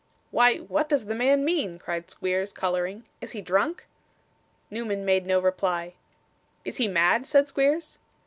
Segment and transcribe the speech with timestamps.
[0.31, 3.03] 'Why, what does the man mean?' cried Squeers, colouring.
[3.21, 3.85] 'Is he drunk?'
[4.71, 5.93] Newman made no reply.
[6.65, 7.99] 'Is he mad?' said Squeers.